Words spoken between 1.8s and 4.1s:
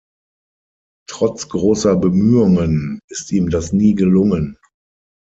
Bemühungen ist ihm das nie